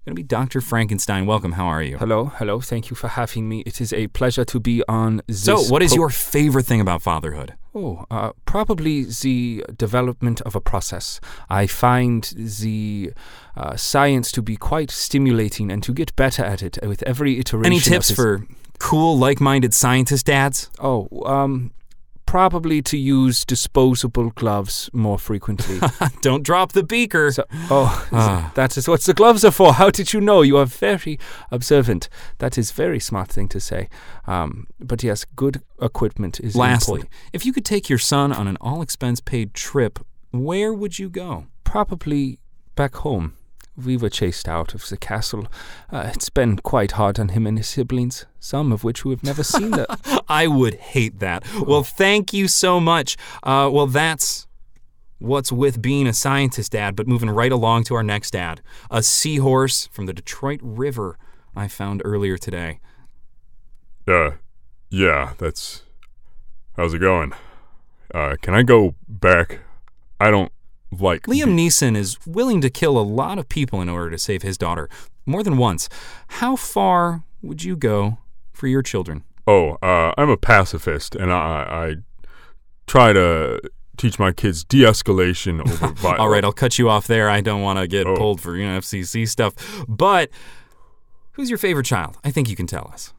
Going 0.04 0.16
to 0.16 0.22
be 0.22 0.22
Dr. 0.22 0.60
Frankenstein. 0.60 1.24
Welcome. 1.24 1.52
How 1.52 1.64
are 1.64 1.82
you? 1.82 1.96
Hello, 1.96 2.26
hello. 2.26 2.60
Thank 2.60 2.90
you 2.90 2.94
for 2.94 3.08
having 3.08 3.48
me. 3.48 3.62
It 3.64 3.80
is 3.80 3.90
a 3.90 4.08
pleasure 4.08 4.44
to 4.44 4.60
be 4.60 4.82
on 4.86 5.22
this. 5.26 5.44
So, 5.44 5.62
what 5.62 5.80
is 5.80 5.92
pro- 5.92 6.02
your 6.02 6.10
favorite 6.10 6.66
thing 6.66 6.82
about 6.82 7.00
fatherhood? 7.00 7.54
Oh, 7.74 8.04
uh, 8.10 8.32
probably 8.44 9.04
the 9.04 9.64
development 9.74 10.42
of 10.42 10.54
a 10.54 10.60
process. 10.60 11.20
I 11.48 11.66
find 11.66 12.22
the 12.36 13.14
uh, 13.56 13.76
science 13.76 14.30
to 14.32 14.42
be 14.42 14.56
quite 14.56 14.90
stimulating 14.90 15.72
and 15.72 15.82
to 15.84 15.94
get 15.94 16.14
better 16.16 16.44
at 16.44 16.62
it 16.62 16.78
with 16.82 17.02
every 17.04 17.38
iteration. 17.38 17.72
Any 17.72 17.80
tips 17.80 18.10
for 18.10 18.46
cool, 18.78 19.16
like 19.16 19.40
minded 19.40 19.72
scientist 19.72 20.26
dads? 20.26 20.68
Oh, 20.80 21.08
um, 21.24 21.72
probably 22.26 22.82
to 22.82 22.96
use 22.96 23.44
disposable 23.44 24.30
gloves 24.30 24.90
more 24.92 25.18
frequently. 25.18 25.78
Don't 26.22 26.42
drop 26.42 26.72
the 26.72 26.82
beaker. 26.82 27.30
So, 27.30 27.44
oh, 27.70 28.06
Ah. 28.12 28.52
that 28.56 28.76
is 28.76 28.88
what 28.88 29.00
the 29.02 29.14
gloves 29.14 29.44
are 29.44 29.50
for. 29.50 29.74
How 29.74 29.90
did 29.90 30.12
you 30.12 30.20
know? 30.20 30.42
You 30.42 30.56
are 30.58 30.66
very 30.66 31.18
observant. 31.50 32.08
That 32.38 32.58
is 32.58 32.72
very 32.72 32.98
smart 33.00 33.28
thing 33.30 33.48
to 33.48 33.60
say. 33.60 33.88
Um, 34.26 34.66
but 34.80 35.02
yes, 35.02 35.24
good 35.36 35.62
equipment 35.80 36.40
is 36.40 36.56
Lastly, 36.56 37.00
important. 37.00 37.14
if 37.32 37.46
you 37.46 37.52
could 37.52 37.64
take 37.64 37.88
your 37.88 37.98
son 37.98 38.32
on 38.32 38.48
an 38.48 38.56
all 38.60 38.82
expense 38.82 39.20
paid 39.20 39.54
trip, 39.54 39.98
where 40.30 40.72
would 40.74 40.98
you 40.98 41.08
go? 41.08 41.46
Probably 41.64 42.38
back 42.74 42.96
home. 42.96 43.34
We 43.76 43.96
were 43.96 44.08
chased 44.08 44.48
out 44.48 44.74
of 44.74 44.88
the 44.88 44.96
castle. 44.96 45.48
Uh, 45.90 46.10
it's 46.14 46.28
been 46.30 46.58
quite 46.58 46.92
hard 46.92 47.18
on 47.18 47.30
him 47.30 47.46
and 47.46 47.58
his 47.58 47.68
siblings, 47.68 48.24
some 48.38 48.72
of 48.72 48.84
which 48.84 49.04
we 49.04 49.10
have 49.12 49.24
never 49.24 49.42
seen. 49.42 49.72
The- 49.72 50.22
I 50.28 50.46
would 50.46 50.74
hate 50.74 51.18
that. 51.18 51.44
Well, 51.66 51.82
thank 51.82 52.32
you 52.32 52.46
so 52.46 52.78
much. 52.78 53.16
Uh, 53.42 53.68
well, 53.72 53.86
that's 53.88 54.46
what's 55.18 55.50
with 55.50 55.82
being 55.82 56.06
a 56.06 56.12
scientist, 56.12 56.72
Dad. 56.72 56.94
But 56.94 57.08
moving 57.08 57.30
right 57.30 57.50
along 57.50 57.84
to 57.84 57.94
our 57.96 58.04
next 58.04 58.36
ad 58.36 58.60
a 58.90 59.02
seahorse 59.02 59.88
from 59.88 60.06
the 60.06 60.12
Detroit 60.12 60.60
River 60.62 61.18
I 61.56 61.66
found 61.66 62.00
earlier 62.04 62.38
today. 62.38 62.78
Uh, 64.06 64.32
yeah, 64.90 65.32
that's. 65.38 65.82
How's 66.76 66.94
it 66.94 66.98
going? 66.98 67.32
Uh, 68.14 68.36
can 68.40 68.54
I 68.54 68.62
go 68.62 68.94
back? 69.08 69.60
I 70.20 70.30
don't 70.30 70.52
like. 71.00 71.22
Liam 71.22 71.54
Neeson 71.56 71.96
is 71.96 72.18
willing 72.26 72.60
to 72.60 72.70
kill 72.70 72.98
a 72.98 73.02
lot 73.02 73.38
of 73.38 73.48
people 73.48 73.80
in 73.80 73.88
order 73.88 74.10
to 74.10 74.18
save 74.18 74.42
his 74.42 74.56
daughter, 74.58 74.88
more 75.26 75.42
than 75.42 75.56
once. 75.56 75.88
How 76.28 76.56
far 76.56 77.24
would 77.42 77.62
you 77.64 77.76
go 77.76 78.18
for 78.52 78.66
your 78.68 78.82
children? 78.82 79.24
Oh, 79.46 79.72
uh, 79.82 80.12
I'm 80.16 80.30
a 80.30 80.36
pacifist, 80.36 81.14
and 81.14 81.32
I, 81.32 81.36
I 81.36 81.94
try 82.86 83.12
to 83.12 83.60
teach 83.96 84.18
my 84.18 84.32
kids 84.32 84.64
de-escalation 84.64 85.60
over 85.60 85.88
violence. 85.94 86.20
All 86.20 86.28
right, 86.28 86.44
I'll 86.44 86.52
cut 86.52 86.78
you 86.78 86.88
off 86.88 87.06
there. 87.06 87.28
I 87.30 87.40
don't 87.40 87.62
want 87.62 87.78
to 87.78 87.86
get 87.86 88.06
Oh. 88.06 88.16
pulled 88.16 88.40
for 88.40 88.56
you 88.56 88.66
know 88.66 88.78
FCC 88.78 89.28
stuff. 89.28 89.54
But 89.88 90.30
who's 91.32 91.48
your 91.50 91.58
favorite 91.58 91.86
child? 91.86 92.18
I 92.24 92.30
think 92.30 92.48
you 92.48 92.56
can 92.56 92.66
tell 92.66 92.90
us. 92.92 93.12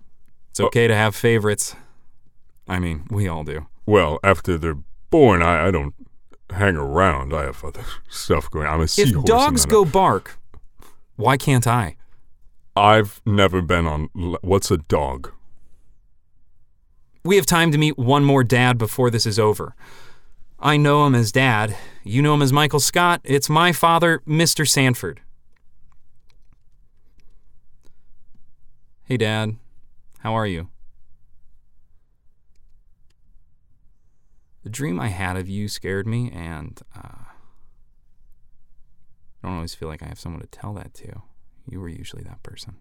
It's 0.50 0.60
Oh. 0.60 0.66
okay 0.68 0.88
to 0.88 0.96
have 0.96 1.16
favorites. 1.16 1.76
I 2.68 2.80
mean, 2.80 3.06
we 3.10 3.28
all 3.28 3.44
do. 3.44 3.68
Well, 3.86 4.20
after 4.24 4.58
they're 4.58 4.78
born, 5.12 5.42
I, 5.44 5.68
I 5.68 5.72
don't 5.72 5.94
hang 6.52 6.76
around. 6.76 7.34
I 7.34 7.44
have 7.46 7.64
other 7.64 7.84
stuff 8.10 8.50
going. 8.52 8.68
I'm 8.68 8.80
a 8.82 8.84
If 8.84 8.90
seahorse. 8.92 9.16
and 9.16 9.26
dogs 9.26 9.66
go 9.66 9.86
bark, 9.86 10.38
why 11.16 11.38
can't 11.38 11.66
I? 11.68 11.96
I've 12.76 13.22
never 13.26 13.62
been 13.62 13.86
on. 13.88 14.10
What's 14.42 14.70
a 14.72 14.78
dog? 14.78 15.32
We 17.24 17.38
have 17.38 17.46
time 17.46 17.72
to 17.72 17.78
meet 17.78 17.98
one 17.98 18.24
more 18.24 18.44
dad 18.44 18.78
before 18.78 19.10
this 19.10 19.26
is 19.26 19.40
over. 19.40 19.76
I 20.60 20.78
know 20.78 21.06
him 21.06 21.16
as 21.16 21.32
dad. 21.32 21.76
You 22.04 22.22
know 22.22 22.34
him 22.34 22.42
as 22.42 22.54
Michael 22.54 22.80
Scott. 22.80 23.22
It's 23.24 23.50
my 23.50 23.72
father, 23.72 24.22
Mr. 24.28 24.68
Sanford. 24.68 25.22
Hey, 29.06 29.18
Dad. 29.18 29.56
How 30.20 30.34
are 30.34 30.48
you? 30.48 30.70
The 34.66 34.72
dream 34.72 35.00
I 35.00 35.10
had 35.10 35.38
of 35.38 35.48
you 35.48 35.68
scared 35.68 36.08
me, 36.08 36.32
and 36.32 36.82
uh, 36.98 37.02
I 37.04 37.34
don't 39.44 39.54
always 39.58 39.76
feel 39.76 39.88
like 39.88 40.02
I 40.02 40.08
have 40.08 40.18
someone 40.18 40.42
to 40.42 40.48
tell 40.48 40.74
that 40.74 40.96
to. 40.96 41.22
You 41.70 41.80
were 41.80 41.88
usually 41.88 42.24
that 42.24 42.42
person. 42.42 42.78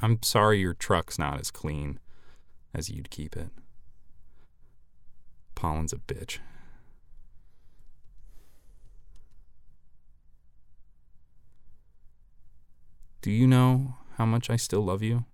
I'm 0.00 0.22
sorry 0.22 0.60
your 0.60 0.72
truck's 0.72 1.18
not 1.18 1.38
as 1.38 1.50
clean 1.50 2.00
as 2.72 2.88
you'd 2.88 3.10
keep 3.10 3.36
it. 3.36 3.50
Pollen's 5.54 5.92
a 5.92 5.98
bitch. 5.98 6.38
Do 13.20 13.30
you 13.30 13.46
know 13.46 13.96
how 14.16 14.24
much 14.24 14.48
I 14.48 14.56
still 14.56 14.82
love 14.82 15.02
you? 15.02 15.26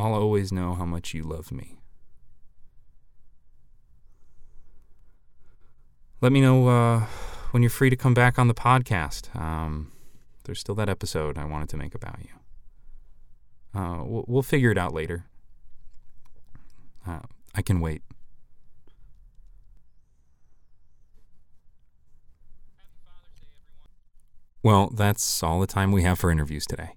I'll 0.00 0.14
always 0.14 0.50
know 0.50 0.74
how 0.74 0.84
much 0.84 1.14
you 1.14 1.22
love 1.22 1.52
me. 1.52 1.78
Let 6.20 6.32
me 6.32 6.40
know 6.40 6.68
uh, 6.68 7.00
when 7.50 7.62
you're 7.62 7.70
free 7.70 7.90
to 7.90 7.96
come 7.96 8.14
back 8.14 8.38
on 8.38 8.48
the 8.48 8.54
podcast. 8.54 9.34
Um, 9.34 9.92
there's 10.44 10.60
still 10.60 10.74
that 10.76 10.88
episode 10.88 11.38
I 11.38 11.44
wanted 11.44 11.68
to 11.70 11.76
make 11.76 11.94
about 11.94 12.18
you. 12.20 13.78
Uh, 13.78 14.04
we'll, 14.04 14.24
we'll 14.26 14.42
figure 14.42 14.70
it 14.70 14.78
out 14.78 14.92
later. 14.92 15.26
Uh, 17.06 17.20
I 17.54 17.62
can 17.62 17.80
wait. 17.80 18.02
Well, 24.62 24.90
that's 24.94 25.42
all 25.42 25.60
the 25.60 25.66
time 25.66 25.90
we 25.90 26.02
have 26.02 26.18
for 26.18 26.30
interviews 26.30 26.66
today. 26.66 26.90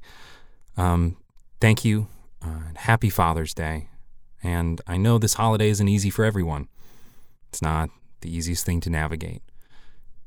Um, 0.75 1.15
thank 1.61 1.85
you, 1.85 2.07
uh, 2.43 2.73
happy 2.75 3.09
Father's 3.09 3.53
Day. 3.53 3.89
And 4.41 4.81
I 4.85 4.97
know 4.97 5.17
this 5.17 5.35
holiday 5.35 5.69
isn't 5.69 5.87
easy 5.87 6.09
for 6.09 6.25
everyone. 6.25 6.67
It's 7.49 7.61
not 7.61 7.89
the 8.21 8.35
easiest 8.35 8.65
thing 8.65 8.81
to 8.81 8.89
navigate. 8.89 9.41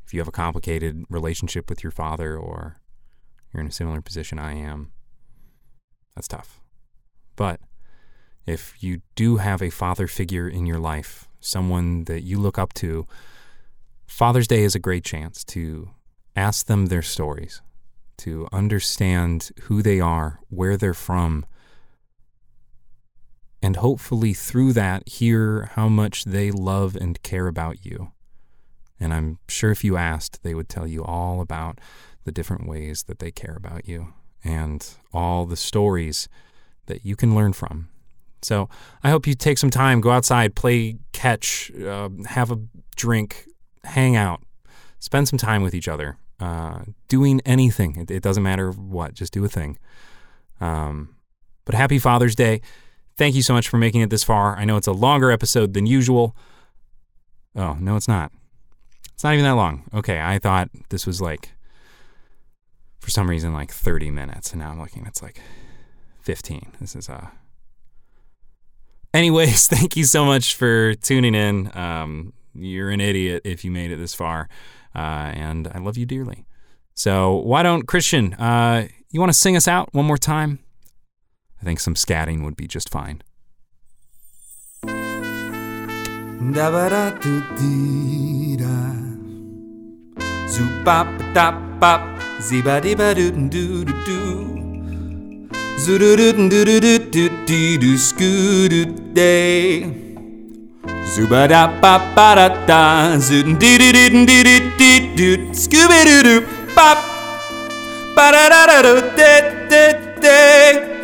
If 0.06 0.14
you 0.14 0.20
have 0.20 0.28
a 0.28 0.32
complicated 0.32 1.04
relationship 1.10 1.68
with 1.68 1.82
your 1.82 1.90
father 1.90 2.36
or 2.36 2.76
you're 3.52 3.60
in 3.60 3.66
a 3.66 3.72
similar 3.72 4.00
position 4.00 4.38
I 4.38 4.54
am, 4.54 4.92
that's 6.14 6.28
tough. 6.28 6.60
But 7.34 7.60
if 8.46 8.74
you 8.80 9.02
do 9.16 9.36
have 9.36 9.60
a 9.60 9.70
father 9.70 10.06
figure 10.06 10.48
in 10.48 10.66
your 10.66 10.78
life, 10.78 11.28
someone 11.40 12.04
that 12.04 12.22
you 12.22 12.38
look 12.38 12.58
up 12.58 12.72
to, 12.74 13.06
Father's 14.06 14.46
Day 14.46 14.62
is 14.62 14.74
a 14.74 14.80
great 14.80 15.04
chance 15.04 15.44
to 15.44 15.90
ask 16.36 16.66
them 16.66 16.86
their 16.86 17.02
stories, 17.02 17.60
to 18.18 18.46
understand 18.52 19.50
who 19.62 19.82
they 19.82 20.00
are, 20.00 20.38
where 20.48 20.76
they're 20.76 20.94
from, 20.94 21.44
and 23.66 23.74
hopefully 23.74 24.32
through 24.32 24.72
that 24.72 25.08
hear 25.08 25.70
how 25.72 25.88
much 25.88 26.22
they 26.22 26.52
love 26.52 26.94
and 26.94 27.20
care 27.24 27.48
about 27.48 27.84
you. 27.84 28.12
And 29.00 29.12
I'm 29.12 29.40
sure 29.48 29.72
if 29.72 29.82
you 29.82 29.96
asked, 29.96 30.44
they 30.44 30.54
would 30.54 30.68
tell 30.68 30.86
you 30.86 31.02
all 31.02 31.40
about 31.40 31.80
the 32.22 32.30
different 32.30 32.68
ways 32.68 33.02
that 33.08 33.18
they 33.18 33.32
care 33.32 33.56
about 33.56 33.88
you 33.88 34.14
and 34.44 34.88
all 35.12 35.46
the 35.46 35.56
stories 35.56 36.28
that 36.86 37.04
you 37.04 37.16
can 37.16 37.34
learn 37.34 37.52
from. 37.52 37.88
So 38.40 38.68
I 39.02 39.10
hope 39.10 39.26
you 39.26 39.34
take 39.34 39.58
some 39.58 39.70
time, 39.70 40.00
go 40.00 40.12
outside, 40.12 40.54
play 40.54 40.98
catch, 41.12 41.72
uh, 41.74 42.10
have 42.26 42.52
a 42.52 42.60
drink, 42.94 43.48
hang 43.82 44.14
out, 44.14 44.42
spend 45.00 45.26
some 45.26 45.40
time 45.40 45.62
with 45.62 45.74
each 45.74 45.88
other, 45.88 46.18
uh, 46.38 46.82
doing 47.08 47.40
anything. 47.44 47.96
It, 47.96 48.12
it, 48.12 48.22
doesn't 48.22 48.44
matter 48.44 48.70
what, 48.70 49.14
just 49.14 49.32
do 49.32 49.44
a 49.44 49.48
thing. 49.48 49.76
Um, 50.60 51.16
but 51.64 51.74
happy 51.74 51.98
Father's 51.98 52.36
Day. 52.36 52.60
Thank 53.18 53.34
you 53.34 53.42
so 53.42 53.54
much 53.54 53.68
for 53.68 53.78
making 53.78 54.02
it 54.02 54.10
this 54.10 54.24
far. 54.24 54.56
I 54.56 54.64
know 54.64 54.76
it's 54.76 54.86
a 54.86 54.92
longer 54.92 55.30
episode 55.30 55.72
than 55.72 55.86
usual. 55.86 56.36
Oh, 57.54 57.76
no, 57.80 57.96
it's 57.96 58.08
not. 58.08 58.30
It's 59.14 59.24
not 59.24 59.32
even 59.32 59.44
that 59.44 59.52
long. 59.52 59.84
Okay, 59.94 60.20
I 60.20 60.38
thought 60.38 60.68
this 60.90 61.06
was 61.06 61.22
like, 61.22 61.52
for 63.00 63.10
some 63.10 63.30
reason, 63.30 63.54
like 63.54 63.70
30 63.70 64.10
minutes. 64.10 64.52
And 64.52 64.60
now 64.60 64.70
I'm 64.70 64.78
looking, 64.78 65.06
it's 65.06 65.22
like 65.22 65.40
15. 66.20 66.72
This 66.80 66.94
is, 66.94 67.08
uh, 67.08 67.28
anyways, 69.14 69.66
thank 69.68 69.96
you 69.96 70.04
so 70.04 70.26
much 70.26 70.54
for 70.54 70.94
tuning 70.94 71.34
in. 71.34 71.74
Um, 71.74 72.34
you're 72.54 72.90
an 72.90 73.00
idiot 73.00 73.42
if 73.46 73.64
you 73.64 73.70
made 73.70 73.90
it 73.90 73.96
this 73.96 74.14
far. 74.14 74.48
Uh, 74.94 75.32
and 75.32 75.68
I 75.68 75.78
love 75.78 75.96
you 75.96 76.04
dearly. 76.04 76.44
So 76.92 77.36
why 77.36 77.62
don't 77.62 77.86
Christian, 77.86 78.34
uh, 78.34 78.88
you 79.10 79.20
want 79.20 79.32
to 79.32 79.38
sing 79.38 79.56
us 79.56 79.66
out 79.66 79.94
one 79.94 80.04
more 80.04 80.18
time? 80.18 80.58
I 81.66 81.68
think 81.68 81.80
some 81.80 81.94
scatting 81.96 82.44
would 82.44 82.56
be 82.56 82.68
just 82.68 82.88
fine. 82.90 83.22
Scooby 105.52 106.04
doo 106.06 106.22
doo 106.22 106.46
bop. 106.76 106.98
Ba 108.14 108.30
da 108.30 108.48
da 108.48 108.82
da. 110.22 110.95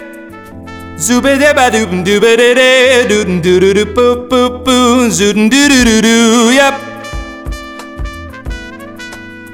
Zooba 1.06 1.32
da 1.40 1.50
ba 1.58 1.66
doo 1.74 1.86
doo 2.06 2.18
ba 2.24 2.32
da 2.40 2.48
da 2.58 2.68
doo 3.10 3.24
doo 3.44 3.58
doo 3.62 3.72
doo 3.74 3.86
boo 3.96 4.14
boo 4.30 4.48
boo. 4.64 5.08
Zoo 5.18 5.32
doo 5.32 5.48
doo 5.50 5.84
doo 5.88 6.00
doo. 6.06 6.50
Yep. 6.58 6.74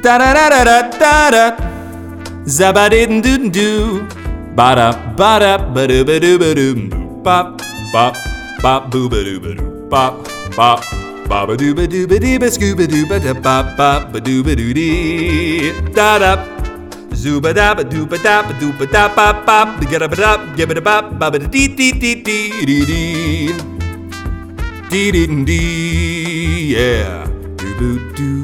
Da 0.04 0.14
da 0.20 0.28
da 0.36 0.44
da 0.54 0.60
da 0.68 0.78
da 1.02 1.14
da. 1.34 1.44
Zabba 2.56 2.84
doo 2.92 3.20
doo 3.26 3.48
doo. 3.56 4.02
Ba 4.58 4.68
da 4.78 4.88
ba 5.18 5.30
da 5.42 5.52
ba 5.74 5.86
doo 5.90 6.04
ba 6.08 6.16
doo 6.24 6.36
ba 6.42 6.50
doo. 6.58 6.74
Bop 7.24 7.46
bop 7.94 8.14
bop 8.62 8.82
boo 8.92 9.08
ba 9.12 9.20
doo 9.26 9.38
ba 9.44 9.50
doo. 9.58 9.66
Bop 9.92 10.14
bop. 10.58 10.80
Ba 11.30 11.38
ba 11.48 11.54
doo 11.60 11.72
ba 11.78 11.84
doo 11.92 12.04
ba 12.10 12.16
doo 12.24 12.36
ba 12.42 12.48
scooba 12.54 12.84
doo 12.92 13.04
ba 13.10 13.16
da 13.24 13.32
bop 13.46 13.66
bop 13.80 14.02
ba 14.12 14.18
doo 14.26 14.42
ba 14.46 14.52
doo 14.60 14.72
dee. 14.78 15.72
Da 15.96 16.10
da. 16.22 16.32
Zuba 17.18 17.50
daba 17.52 17.82
dooba 17.82 18.16
daba 18.22 18.52
dooba 18.60 18.86
da 18.86 19.08
bop 19.08 19.44
bop, 19.44 19.80
get 19.90 20.02
up 20.02 20.16
up, 20.18 20.40
give 20.56 20.70
it 20.70 20.78
a 20.78 20.80
bop, 20.80 21.18
bop 21.18 21.34
it 21.34 21.50
dee 21.50 21.66
dee 21.66 21.90
dee 21.90 22.14
dee 22.22 22.64
dee 22.64 22.84
dee. 22.86 23.54
Dee 24.88 25.10
dee 25.10 25.44
dee, 25.44 26.76
yeah. 26.76 27.26
Doo 27.58 27.74
doo 27.80 27.98
doo. 28.14 28.37